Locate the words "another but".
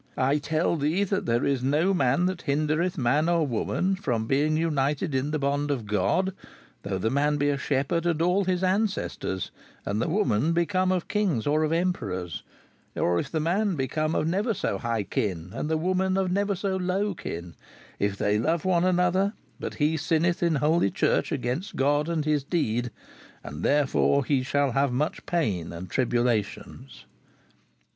18.85-19.75